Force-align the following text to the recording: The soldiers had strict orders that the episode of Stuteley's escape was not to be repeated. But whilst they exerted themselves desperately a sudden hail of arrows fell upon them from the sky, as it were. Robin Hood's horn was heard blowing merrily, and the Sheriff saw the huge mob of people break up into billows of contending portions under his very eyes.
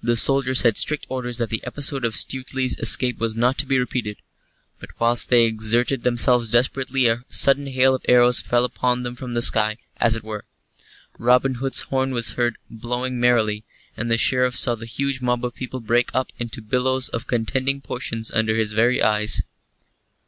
The 0.00 0.14
soldiers 0.16 0.60
had 0.62 0.76
strict 0.78 1.06
orders 1.08 1.38
that 1.38 1.48
the 1.50 1.60
episode 1.66 2.04
of 2.04 2.14
Stuteley's 2.14 2.78
escape 2.78 3.18
was 3.18 3.34
not 3.34 3.58
to 3.58 3.66
be 3.66 3.80
repeated. 3.80 4.18
But 4.78 4.90
whilst 5.00 5.28
they 5.28 5.44
exerted 5.44 6.04
themselves 6.04 6.50
desperately 6.50 7.08
a 7.08 7.24
sudden 7.30 7.66
hail 7.66 7.92
of 7.92 8.06
arrows 8.08 8.38
fell 8.40 8.64
upon 8.64 9.02
them 9.02 9.16
from 9.16 9.32
the 9.34 9.42
sky, 9.42 9.78
as 9.96 10.14
it 10.14 10.22
were. 10.22 10.44
Robin 11.18 11.54
Hood's 11.54 11.80
horn 11.80 12.12
was 12.12 12.34
heard 12.34 12.58
blowing 12.70 13.18
merrily, 13.18 13.64
and 13.96 14.08
the 14.08 14.18
Sheriff 14.18 14.54
saw 14.56 14.76
the 14.76 14.86
huge 14.86 15.20
mob 15.20 15.44
of 15.44 15.56
people 15.56 15.80
break 15.80 16.14
up 16.14 16.30
into 16.38 16.62
billows 16.62 17.08
of 17.08 17.26
contending 17.26 17.80
portions 17.80 18.30
under 18.30 18.54
his 18.54 18.70
very 18.70 19.02
eyes. 19.02 19.42